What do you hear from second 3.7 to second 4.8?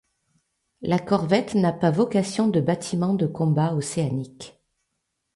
océanique.